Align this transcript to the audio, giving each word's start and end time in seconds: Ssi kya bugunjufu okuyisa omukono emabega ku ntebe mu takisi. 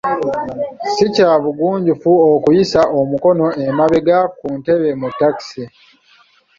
Ssi 0.87 1.05
kya 1.15 1.31
bugunjufu 1.43 2.11
okuyisa 2.33 2.81
omukono 2.99 3.45
emabega 3.67 4.17
ku 4.37 4.47
ntebe 4.59 4.89
mu 4.99 5.09
takisi. 5.19 5.63